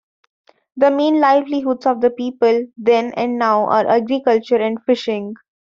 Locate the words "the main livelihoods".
0.77-1.85